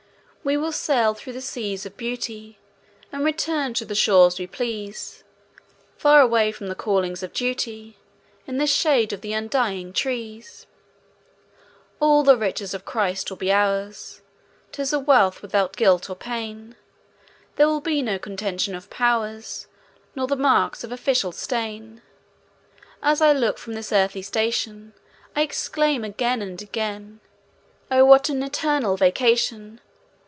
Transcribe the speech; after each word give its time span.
We 0.43 0.57
will 0.57 0.71
sail 0.71 1.13
through 1.13 1.33
the 1.33 1.39
seas 1.41 1.85
of 1.85 1.95
beauty, 1.97 2.57
And 3.11 3.23
return 3.23 3.75
to 3.75 3.85
the 3.85 3.93
shores 3.93 4.39
we 4.39 4.47
please; 4.47 5.23
Far 5.97 6.19
away 6.19 6.51
from 6.51 6.65
the 6.67 6.73
callings 6.73 7.21
of 7.21 7.31
duty, 7.31 7.99
In 8.47 8.57
the 8.57 8.65
shade 8.65 9.13
of 9.13 9.23
undying 9.23 9.93
trees. 9.93 10.65
All 11.99 12.23
the 12.23 12.35
riches 12.35 12.73
of 12.73 12.85
Christ 12.85 13.29
will 13.29 13.37
be 13.37 13.51
ours, 13.51 14.23
'Tis 14.71 14.91
a 14.91 14.97
wealth 14.97 15.43
without 15.43 15.75
guilt 15.77 16.09
or 16.09 16.15
pain. 16.15 16.75
There 17.55 17.67
will 17.67 17.79
be 17.79 18.01
no 18.01 18.17
'Contention 18.17 18.73
of 18.73 18.89
Powers', 18.89 19.67
Nor 20.15 20.25
the 20.25 20.35
marks 20.35 20.83
of 20.83 20.91
official 20.91 21.31
stain. 21.31 22.01
As 23.03 23.21
I 23.21 23.31
look 23.31 23.59
from 23.59 23.73
this 23.73 23.91
earthly 23.91 24.23
station, 24.23 24.95
I 25.35 25.43
exclaim 25.43 26.03
again 26.03 26.41
and 26.41 26.59
again 26.63 27.19
O 27.91 28.03
what 28.05 28.27
an 28.29 28.41
eternal 28.41 28.97
vacation! 28.97 29.79